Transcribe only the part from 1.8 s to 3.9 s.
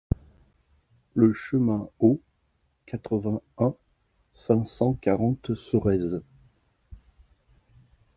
Haut, quatre-vingt-un,